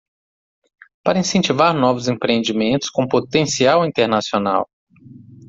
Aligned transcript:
Para 1.03 1.19
incentivar 1.19 1.75
novos 1.75 2.07
empreendimentos 2.07 2.89
com 2.89 3.07
potencial 3.07 3.85
internacional 3.85 4.67